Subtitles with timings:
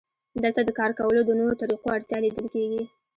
[0.43, 2.83] دلته د کار کولو د نویو طریقو اړتیا لیدل کېږي